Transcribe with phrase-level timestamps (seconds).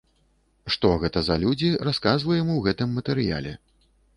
[0.75, 3.53] Што гэта за людзі, расказваем у гэтым матэрыяле.